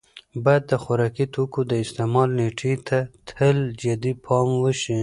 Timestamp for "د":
0.67-0.73, 1.71-1.73